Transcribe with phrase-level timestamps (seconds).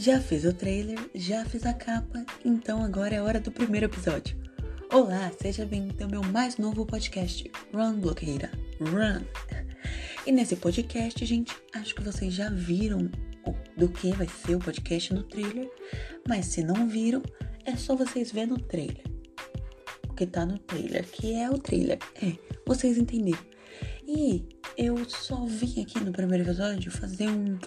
[0.00, 4.38] Já fiz o trailer, já fiz a capa, então agora é hora do primeiro episódio.
[4.92, 8.48] Olá, seja bem-vindo ao meu mais novo podcast, Run Bloqueira,
[8.78, 9.24] Run.
[10.24, 13.10] E nesse podcast, gente, acho que vocês já viram
[13.76, 15.68] do que vai ser o podcast no trailer,
[16.28, 17.20] mas se não viram,
[17.64, 19.02] é só vocês verem no trailer.
[20.08, 23.44] O que tá no trailer, que é o trailer, é, vocês entenderam.
[24.06, 24.44] E
[24.76, 27.58] eu só vim aqui no primeiro episódio fazer um,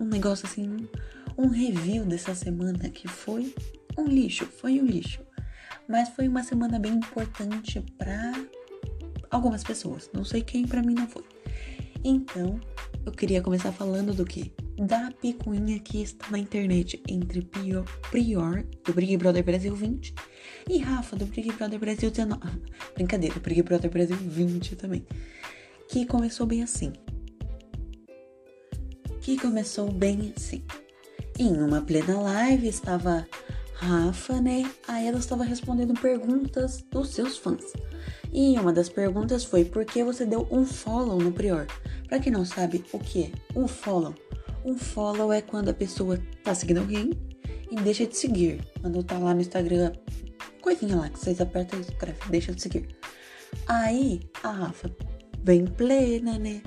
[0.00, 0.88] um negócio assim,
[1.36, 3.54] um, review dessa semana que foi
[3.96, 5.20] um lixo, foi um lixo.
[5.88, 8.32] Mas foi uma semana bem importante para
[9.30, 10.10] algumas pessoas.
[10.12, 11.24] Não sei quem, para mim não foi.
[12.02, 12.58] Então,
[13.04, 14.52] eu queria começar falando do que?
[14.76, 20.14] Da picuinha que está na internet entre Prior, Prior do Big Brother Brasil 20
[20.68, 22.40] e Rafa do Big Brother Brasil 19.
[22.94, 25.06] Brincadeira, Big Brother Brasil 20 também
[25.88, 26.92] que começou bem assim.
[29.20, 30.64] Que começou bem assim.
[31.38, 33.26] Em uma plena live estava
[33.74, 34.70] Rafa, né?
[34.86, 37.72] Aí ela estava respondendo perguntas dos seus fãs.
[38.32, 41.66] E uma das perguntas foi por que você deu um follow no Prior?
[42.08, 44.14] Para quem não sabe o que é um follow,
[44.64, 47.10] um follow é quando a pessoa tá seguindo alguém
[47.70, 48.60] e deixa de seguir.
[48.80, 49.92] Quando tá lá no Instagram,
[50.62, 52.88] coisinha lá que vocês apertam e escreve, deixa de seguir.
[53.66, 54.90] Aí a Rafa
[55.40, 56.62] bem plena, né?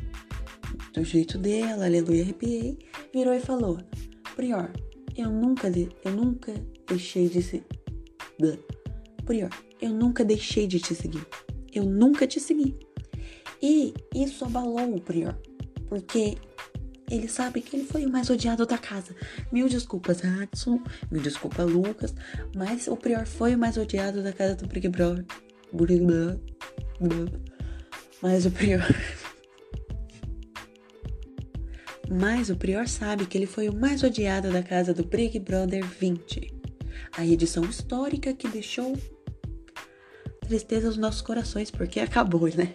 [0.94, 2.78] Do jeito dela, aleluia, arrepiei.
[3.14, 3.80] Virou e falou:
[4.38, 4.72] Prior,
[5.18, 5.68] eu nunca,
[6.06, 6.54] eu nunca
[6.88, 7.64] deixei de se.
[9.26, 9.50] Prior,
[9.82, 11.26] eu nunca deixei de te seguir.
[11.74, 12.78] Eu nunca te segui.
[13.60, 15.36] E isso abalou o Prior,
[15.90, 16.38] porque
[17.10, 19.16] ele sabe que ele foi o mais odiado da casa.
[19.52, 20.84] Mil desculpas, Adson.
[21.10, 22.14] Mil desculpa, Lucas.
[22.56, 25.26] Mas o Prior foi o mais odiado da casa do Big Brother.
[28.22, 28.86] Mas o prior.
[32.10, 35.86] Mas o prior sabe que ele foi o mais odiado da casa do Big Brother
[35.86, 36.54] 20.
[37.18, 38.98] A edição histórica que deixou
[40.42, 42.74] tristeza nos nossos corações, porque acabou, né?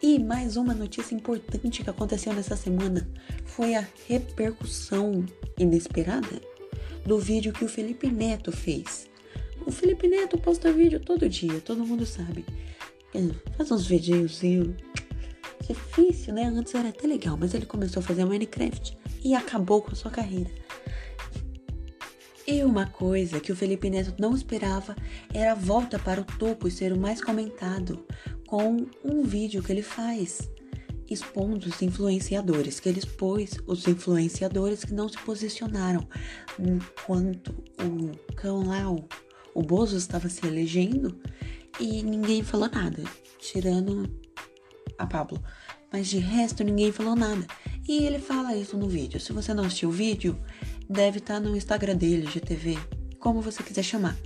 [0.00, 3.08] E mais uma notícia importante que aconteceu nessa semana
[3.44, 5.24] foi a repercussão
[5.58, 6.40] inesperada
[7.06, 9.08] do vídeo que o Felipe Neto fez.
[9.66, 12.44] O Felipe Neto posta vídeo todo dia, todo mundo sabe.
[13.56, 14.74] Faz uns videozinhos.
[15.66, 16.44] Difícil, né?
[16.44, 20.10] Antes era até legal, mas ele começou a fazer Minecraft e acabou com a sua
[20.10, 20.50] carreira.
[22.46, 24.96] E uma coisa que o Felipe Neto não esperava
[25.32, 28.04] era a volta para o topo e ser o mais comentado
[28.46, 30.50] com um vídeo que ele faz
[31.08, 36.06] expondo os influenciadores, que ele expôs os influenciadores que não se posicionaram
[36.58, 39.06] enquanto o cão lá, o,
[39.54, 41.20] o Bozo estava se elegendo
[41.78, 43.04] e ninguém falou nada,
[43.38, 44.10] tirando
[44.98, 45.42] a Pablo.
[45.92, 47.46] Mas de resto ninguém falou nada.
[47.86, 49.20] E ele fala isso no vídeo.
[49.20, 50.38] Se você não assistiu o vídeo,
[50.88, 52.78] deve estar tá no Instagram dele, GTV,
[53.18, 54.16] como você quiser chamar.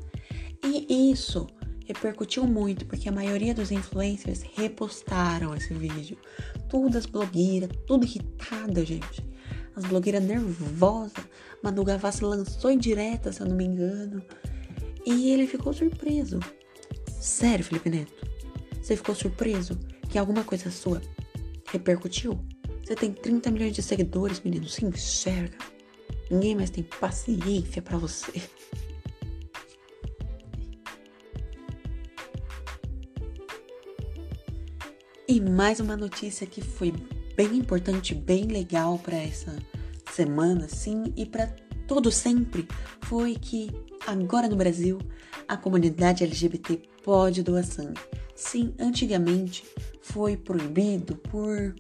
[0.63, 1.47] E isso
[1.87, 6.19] repercutiu muito porque a maioria dos influencers repostaram esse vídeo.
[6.69, 9.25] Tudo as blogueiras, tudo irritada, gente.
[9.75, 11.25] As blogueiras nervosas.
[11.63, 14.23] Manu Gavassi lançou em direta, se eu não me engano.
[15.05, 16.41] E ele ficou surpreso.
[17.21, 18.36] Sério, Felipe Neto?
[18.87, 19.77] Você ficou surpreso
[20.09, 21.03] que alguma coisa sua
[21.73, 22.39] repercutiu?
[22.85, 24.69] Você tem 30 milhões de seguidores, menino.
[24.69, 25.59] Se enxerga.
[26.31, 28.41] Ninguém mais tem paciência para você.
[35.27, 36.95] E mais uma notícia que foi
[37.35, 39.59] bem importante, bem legal para essa
[40.13, 41.49] semana, sim, e para
[41.89, 42.69] todo sempre,
[43.01, 43.69] foi que
[44.07, 45.01] agora no Brasil
[45.49, 48.01] a comunidade LGBT pode doar sangue.
[48.37, 49.65] Sim, antigamente
[50.03, 51.75] foi proibido por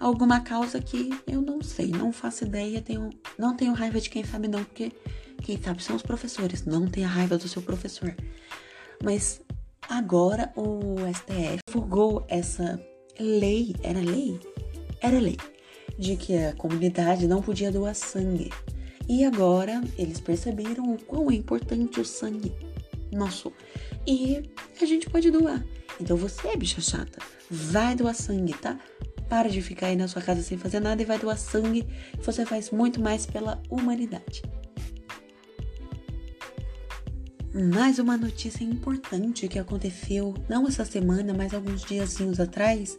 [0.00, 4.24] alguma causa que eu não sei, não faço ideia, tenho, não tenho raiva de quem
[4.24, 4.90] sabe não, porque
[5.42, 8.14] quem sabe são os professores, não tenha raiva do seu professor.
[9.04, 9.42] Mas
[9.86, 12.80] agora o STF divulgou essa
[13.20, 14.40] lei, era lei?
[15.02, 15.36] Era lei,
[15.98, 18.50] de que a comunidade não podia doar sangue.
[19.06, 22.52] E agora eles perceberam o quão é importante o sangue
[23.12, 23.52] nosso.
[24.06, 24.42] E
[24.80, 25.64] a gente pode doar.
[26.00, 27.18] Então você, bicha chata,
[27.50, 28.78] vai doar sangue, tá?
[29.28, 31.86] Para de ficar aí na sua casa sem fazer nada e vai doar sangue.
[32.20, 34.42] Você faz muito mais pela humanidade.
[37.72, 42.94] Mais uma notícia importante que aconteceu, não essa semana, mas alguns diazinhos atrás,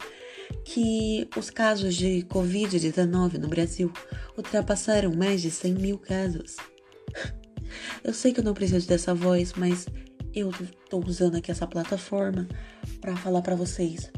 [0.64, 3.92] que os casos de Covid-19 no Brasil
[4.36, 6.56] ultrapassaram mais de 100 mil casos.
[8.02, 9.86] Eu sei que eu não preciso dessa voz, mas
[10.34, 10.52] eu
[10.88, 12.46] tô usando aqui essa plataforma
[13.00, 14.10] para falar para vocês.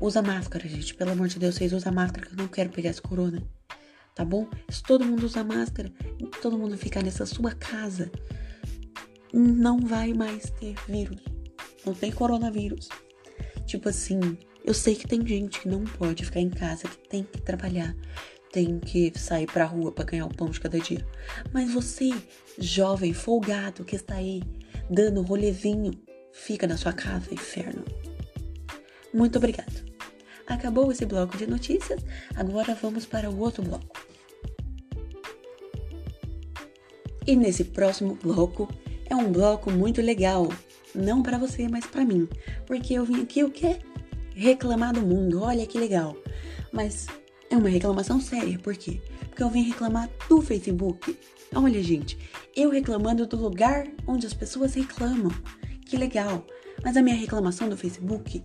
[0.00, 0.94] Usa máscara, gente.
[0.94, 3.42] Pelo amor de Deus, vocês usam máscara que eu não quero pegar esse corona.
[4.14, 4.48] tá bom?
[4.68, 5.92] Se todo mundo usar máscara,
[6.40, 8.10] todo mundo ficar nessa sua casa,
[9.32, 11.22] não vai mais ter vírus.
[11.84, 12.88] Não tem coronavírus.
[13.66, 14.20] Tipo assim,
[14.64, 17.94] eu sei que tem gente que não pode ficar em casa, que tem que trabalhar,
[18.52, 21.06] tem que sair pra rua para ganhar o pão de cada dia.
[21.52, 22.10] Mas você,
[22.58, 24.42] jovem, folgado, que está aí
[24.90, 25.92] dando rolezinho,
[26.32, 27.84] fica na sua casa, inferno.
[29.12, 29.84] Muito obrigado.
[30.46, 32.04] Acabou esse bloco de notícias,
[32.34, 34.06] agora vamos para o outro bloco.
[37.26, 38.68] E nesse próximo bloco
[39.06, 40.48] é um bloco muito legal,
[40.94, 42.28] não para você, mas para mim,
[42.66, 43.78] porque eu vim aqui o quê?
[44.34, 45.42] Reclamar do mundo.
[45.42, 46.16] Olha que legal.
[46.70, 47.06] Mas
[47.50, 49.00] é uma reclamação séria, por quê?
[49.28, 51.18] Porque eu vim reclamar do Facebook.
[51.54, 52.18] Olha, gente,
[52.56, 55.30] eu reclamando do lugar onde as pessoas reclamam.
[55.84, 56.44] Que legal.
[56.82, 58.42] Mas a minha reclamação do Facebook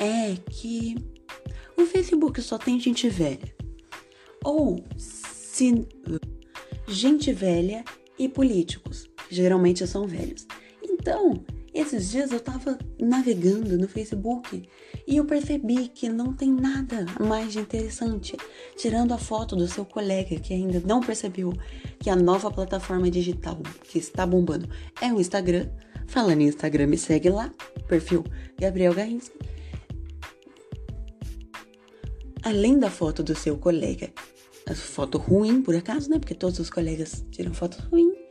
[0.00, 0.96] é que
[1.76, 3.54] o Facebook só tem gente velha.
[4.44, 5.86] Ou se
[6.88, 7.84] gente velha
[8.18, 10.46] e políticos, que geralmente são velhos.
[10.82, 14.68] Então, esses dias eu tava navegando no Facebook
[15.06, 18.36] e eu percebi que não tem nada mais de interessante,
[18.76, 21.52] tirando a foto do seu colega que ainda não percebeu
[21.98, 24.68] que a nova plataforma digital que está bombando
[25.00, 25.70] é o Instagram.
[26.06, 27.52] Falando em Instagram, me segue lá,
[27.88, 28.24] perfil
[28.58, 29.38] Gabriel Garrinski.
[32.42, 34.12] Além da foto do seu colega
[34.66, 36.18] a foto ruim, por acaso, né?
[36.18, 38.21] Porque todos os colegas tiram foto ruim.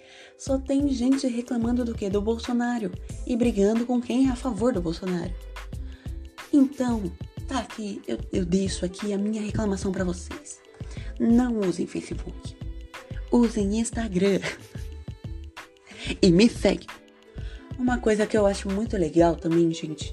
[0.42, 2.10] Só tem gente reclamando do que?
[2.10, 2.92] Do Bolsonaro
[3.28, 5.32] e brigando com quem é a favor do Bolsonaro.
[6.52, 7.12] Então,
[7.48, 10.60] tá aqui, eu, eu deixo aqui a minha reclamação para vocês.
[11.20, 12.58] Não usem Facebook.
[13.32, 14.40] Usem Instagram.
[16.20, 16.88] e me segue.
[17.78, 20.12] Uma coisa que eu acho muito legal também, gente,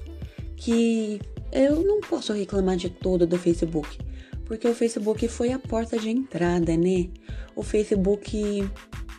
[0.55, 1.19] que
[1.51, 3.97] eu não posso reclamar de todo do Facebook
[4.45, 7.07] porque o Facebook foi a porta de entrada, né?
[7.55, 8.67] O Facebook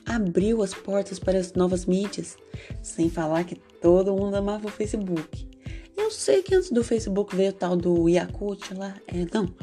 [0.06, 2.36] abriu as portas para as novas mídias,
[2.82, 5.48] sem falar que todo mundo amava o Facebook.
[5.96, 9.54] Eu sei que antes do Facebook veio o tal do Yakut lá, é, não,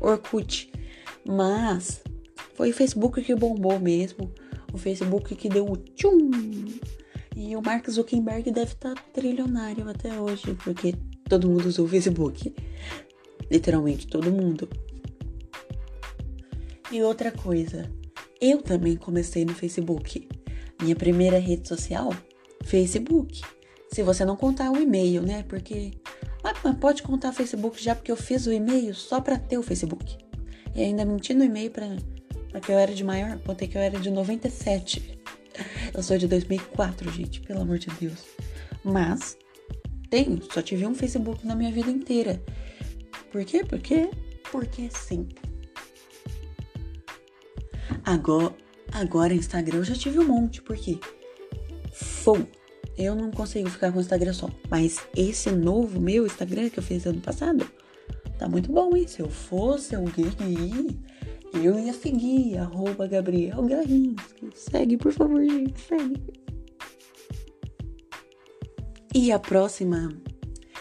[0.00, 0.70] Orkut,
[1.26, 2.02] mas
[2.54, 4.32] foi o Facebook que bombou mesmo,
[4.72, 6.30] o Facebook que deu o tchum.
[7.34, 10.94] E o Mark Zuckerberg deve estar tá trilionário até hoje, porque
[11.28, 12.54] todo mundo usou o Facebook.
[13.50, 14.68] Literalmente todo mundo.
[16.90, 17.90] E outra coisa,
[18.42, 20.28] eu também comecei no Facebook.
[20.82, 22.12] Minha primeira rede social,
[22.64, 23.40] Facebook.
[23.92, 25.44] Se você não contar o e-mail, né?
[25.48, 25.92] Porque
[26.42, 30.18] mas pode contar Facebook já porque eu fiz o e-mail só para ter o Facebook.
[30.74, 34.00] E ainda menti no e-mail para que eu era de maior, botei que eu era
[34.00, 35.20] de 97.
[35.92, 38.24] Eu sou de 2004, gente, pelo amor de Deus.
[38.82, 39.36] Mas
[40.08, 42.42] tenho, só tive um Facebook na minha vida inteira.
[43.30, 43.62] Por quê?
[43.62, 44.08] Porque
[44.50, 45.28] porque sim.
[48.04, 48.54] Agora,
[48.92, 50.98] agora Instagram eu já tive um monte, porque
[51.92, 52.38] Fou.
[52.96, 54.50] Eu não consigo ficar com o Instagram só.
[54.70, 57.66] Mas esse novo meu Instagram que eu fiz ano passado,
[58.38, 59.06] tá muito bom, hein?
[59.06, 60.30] Se eu fosse alguém
[61.54, 63.58] eu ia seguir, arroba Gabriel.
[64.54, 66.22] Segue, por favor, gente, segue.
[69.14, 70.08] E a próxima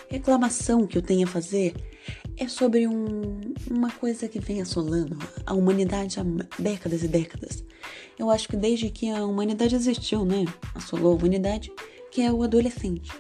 [0.10, 1.74] reclamação que eu tenho a fazer
[2.42, 6.24] é sobre um, uma coisa que vem assolando a humanidade há
[6.58, 7.64] décadas e décadas.
[8.18, 10.46] Eu acho que desde que a humanidade existiu, né?
[10.74, 11.72] Assolou a humanidade,
[12.10, 13.12] que é o adolescente.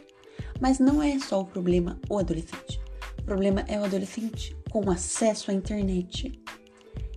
[0.59, 2.81] Mas não é só o problema o adolescente.
[3.19, 6.41] O problema é o adolescente com acesso à internet.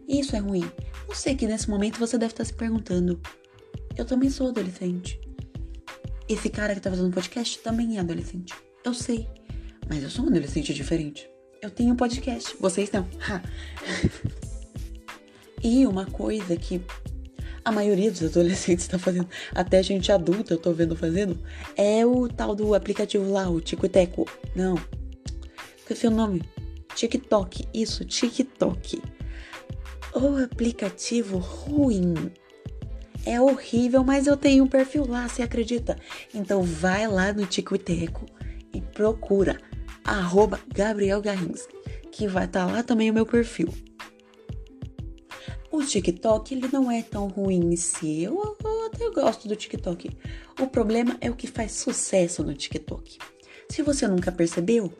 [0.06, 0.70] Isso é ruim.
[1.08, 3.18] Eu sei que nesse momento você deve estar se perguntando:
[3.96, 5.18] eu também sou adolescente.
[6.28, 8.52] Esse cara que tá fazendo podcast também é adolescente.
[8.84, 9.26] Eu sei.
[9.88, 11.33] Mas eu sou um adolescente diferente.
[11.64, 13.09] Eu tenho podcast, vocês não.
[15.64, 16.78] e uma coisa que
[17.64, 21.42] a maioria dos adolescentes está fazendo, até gente adulta eu tô vendo fazendo,
[21.75, 24.28] é o tal do aplicativo lá, o Tico Teco.
[24.54, 24.75] Não.
[25.78, 26.42] Esqueci o nome.
[26.94, 27.66] TikTok.
[27.73, 29.00] Isso, TikTok.
[30.14, 32.30] O aplicativo ruim.
[33.25, 35.97] É horrível, mas eu tenho um perfil lá, você acredita?
[36.35, 38.26] Então vai lá no Tico Teco
[38.75, 39.59] e procura
[40.04, 41.75] arroba Gabriel Garrinski,
[42.12, 43.68] que vai estar tá lá também o meu perfil.
[45.73, 50.11] O TikTok, ele não é tão ruim em si, eu, eu até gosto do TikTok.
[50.61, 53.18] O problema é o que faz sucesso no TikTok.
[53.68, 54.92] Se você nunca percebeu,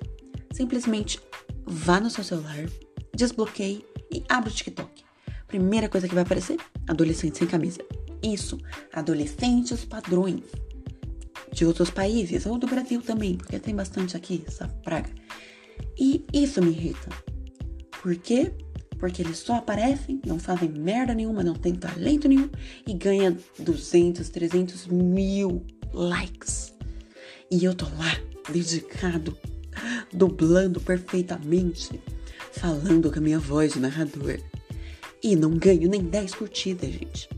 [0.52, 1.20] simplesmente
[1.64, 2.66] vá no seu celular,
[3.14, 5.04] desbloqueie e abra o TikTok.
[5.46, 6.58] Primeira coisa que vai aparecer:
[6.88, 7.80] adolescente sem camisa.
[8.20, 8.58] Isso,
[8.92, 10.42] adolescentes padrões
[11.54, 15.08] de outros países, ou do Brasil também, porque tem bastante aqui essa praga.
[15.99, 17.08] E isso me irrita.
[18.02, 18.52] Porque
[18.99, 22.49] Porque eles só aparecem, não fazem merda nenhuma, não tem talento nenhum
[22.87, 26.73] e ganha 200, 300 mil likes.
[27.50, 28.18] E eu tô lá,
[28.50, 29.37] dedicado,
[30.12, 32.00] dublando perfeitamente,
[32.52, 34.38] falando com a minha voz de narrador.
[35.23, 37.28] E não ganho nem 10 curtidas, gente.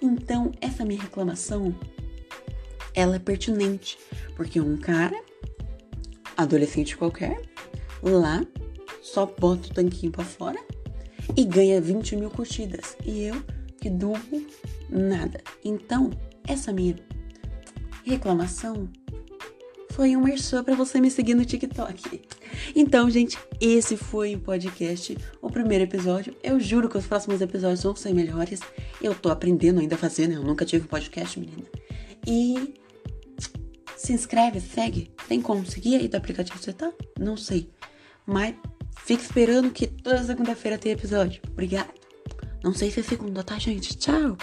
[0.00, 1.74] Então, essa minha reclamação,
[2.98, 3.96] ela é pertinente,
[4.34, 5.16] porque um cara,
[6.36, 7.40] adolescente qualquer,
[8.02, 8.44] lá,
[9.00, 10.58] só bota o tanquinho pra fora
[11.36, 12.96] e ganha 20 mil curtidas.
[13.06, 13.40] E eu,
[13.80, 14.44] que dublo,
[14.90, 15.40] nada.
[15.64, 16.10] Então,
[16.44, 16.96] essa minha
[18.04, 18.88] reclamação
[19.90, 22.20] foi um merchan para você me seguir no TikTok.
[22.74, 26.34] Então, gente, esse foi o podcast, o primeiro episódio.
[26.42, 28.58] Eu juro que os próximos episódios vão ser melhores.
[29.00, 30.34] Eu tô aprendendo ainda a fazer, né?
[30.34, 31.64] Eu nunca tive podcast, menina.
[32.26, 32.74] E
[33.98, 35.10] se inscreve, segue.
[35.28, 36.90] Tem como seguir aí do aplicativo que você tá?
[37.18, 37.68] Não sei.
[38.24, 38.54] Mas
[39.04, 41.42] fica esperando que toda segunda-feira tem episódio.
[41.50, 41.92] Obrigada.
[42.62, 43.96] Não sei se é segunda, tá, gente?
[43.96, 44.36] Tchau!